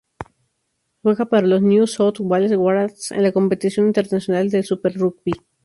Juega 1.03 1.25
para 1.27 1.45
los 1.45 1.61
New 1.61 1.85
South 1.85 2.21
Wales 2.21 2.53
Waratahs 2.57 3.11
en 3.11 3.21
la 3.21 3.31
competición 3.31 3.85
internacional 3.85 4.49
del 4.49 4.63
Super 4.63 4.97
Rugby. 4.97 5.33